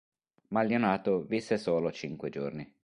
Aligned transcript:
Ma 0.47 0.63
il 0.63 0.69
neonato 0.69 1.21
visse 1.25 1.59
solo 1.59 1.91
cinque 1.91 2.31
giorni. 2.31 2.67